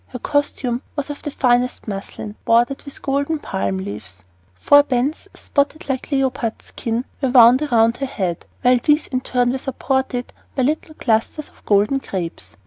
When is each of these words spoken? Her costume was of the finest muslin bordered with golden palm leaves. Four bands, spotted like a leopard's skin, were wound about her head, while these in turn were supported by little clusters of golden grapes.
Her 0.07 0.17
costume 0.17 0.81
was 0.95 1.11
of 1.11 1.21
the 1.21 1.29
finest 1.29 1.87
muslin 1.87 2.35
bordered 2.43 2.81
with 2.85 3.03
golden 3.03 3.37
palm 3.37 3.77
leaves. 3.77 4.23
Four 4.55 4.81
bands, 4.81 5.27
spotted 5.35 5.87
like 5.87 6.11
a 6.11 6.15
leopard's 6.23 6.65
skin, 6.69 7.05
were 7.21 7.29
wound 7.29 7.61
about 7.61 7.97
her 7.97 8.07
head, 8.07 8.47
while 8.63 8.79
these 8.83 9.05
in 9.05 9.21
turn 9.21 9.51
were 9.51 9.59
supported 9.59 10.33
by 10.55 10.63
little 10.63 10.95
clusters 10.95 11.49
of 11.49 11.63
golden 11.65 11.99
grapes. 11.99 12.57